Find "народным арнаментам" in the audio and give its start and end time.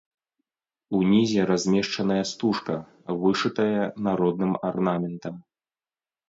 4.09-5.35